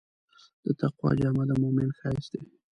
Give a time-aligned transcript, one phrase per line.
[0.63, 2.41] د تقوی جامه د مؤمن ښایست دی.